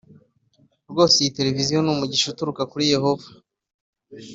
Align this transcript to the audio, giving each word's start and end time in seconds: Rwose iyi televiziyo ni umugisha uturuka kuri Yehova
Rwose 0.89 1.15
iyi 1.19 1.35
televiziyo 1.37 1.77
ni 1.81 1.91
umugisha 1.93 2.25
uturuka 2.29 2.63
kuri 2.71 2.85
Yehova 2.93 3.27